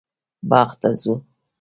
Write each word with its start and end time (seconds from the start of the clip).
باغ 0.49 0.69
ته 0.79 0.89
ځو 1.01 1.13